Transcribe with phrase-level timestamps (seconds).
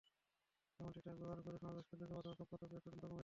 [0.79, 3.19] এমনকি ট্রাক ব্যবহার করেও সমাবেশে লোক পাঠানোর সত্যতা পেয়েছে তদন্ত কমিটি।